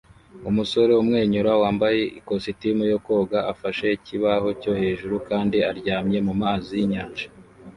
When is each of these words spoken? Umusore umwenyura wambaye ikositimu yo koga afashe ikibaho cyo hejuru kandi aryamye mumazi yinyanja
Umusore 0.49 0.91
umwenyura 1.01 1.51
wambaye 1.61 2.01
ikositimu 2.19 2.83
yo 2.91 2.97
koga 3.05 3.39
afashe 3.51 3.85
ikibaho 3.97 4.47
cyo 4.61 4.73
hejuru 4.81 5.15
kandi 5.29 5.57
aryamye 5.69 6.17
mumazi 6.27 6.71
yinyanja 6.79 7.25